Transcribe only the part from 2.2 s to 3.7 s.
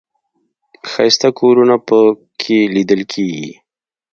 کې لیدل کېږي.